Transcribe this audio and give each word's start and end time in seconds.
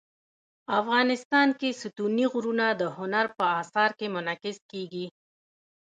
افغانستان 0.79 1.47
کې 1.59 1.69
ستوني 1.81 2.25
غرونه 2.33 2.65
د 2.81 2.83
هنر 2.97 3.25
په 3.37 3.45
اثار 3.61 3.91
کې 3.99 4.07
منعکس 4.15 4.57
کېږي. 4.71 5.05